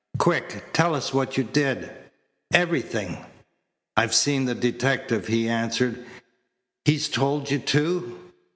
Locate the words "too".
7.59-8.17